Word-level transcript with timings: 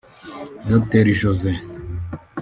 Dr 0.69 1.05
Jose 1.19 1.49